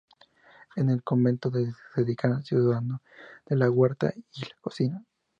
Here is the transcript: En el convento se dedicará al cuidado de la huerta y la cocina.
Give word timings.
En 0.77 0.89
el 0.89 1.03
convento 1.03 1.51
se 1.51 1.67
dedicará 1.95 2.37
al 2.37 2.43
cuidado 2.49 3.01
de 3.45 3.55
la 3.55 3.69
huerta 3.69 4.11
y 4.33 4.41
la 4.41 4.57
cocina. 4.59 5.05